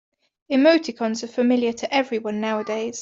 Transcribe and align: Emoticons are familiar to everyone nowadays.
Emoticons 0.51 1.21
are 1.23 1.27
familiar 1.27 1.71
to 1.73 1.93
everyone 1.93 2.41
nowadays. 2.41 2.99